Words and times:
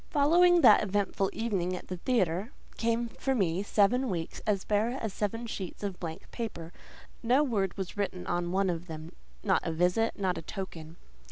Following 0.09 0.61
that 0.61 0.81
eventful 0.81 1.29
evening 1.31 1.75
at 1.75 1.87
the 1.87 1.97
theatre, 1.97 2.51
came 2.75 3.07
for 3.07 3.35
me 3.35 3.61
seven 3.61 4.09
weeks 4.09 4.41
as 4.47 4.63
bare 4.65 4.97
as 4.99 5.13
seven 5.13 5.45
sheets 5.45 5.83
of 5.83 5.99
blank 5.99 6.31
paper: 6.31 6.73
no 7.21 7.43
word 7.43 7.77
was 7.77 7.95
written 7.97 8.25
on 8.25 8.51
one 8.51 8.71
of 8.71 8.87
them; 8.87 9.11
not 9.43 9.61
a 9.63 9.71
visit, 9.71 10.17
not 10.17 10.39
a 10.39 10.41
token. 10.41 10.95